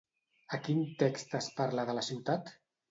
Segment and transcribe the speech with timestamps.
[0.57, 2.55] A quin text es parla de la ciutat?